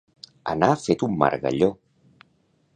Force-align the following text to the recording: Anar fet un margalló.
Anar 0.53 0.69
fet 0.85 1.05
un 1.09 1.13
margalló. 1.25 1.71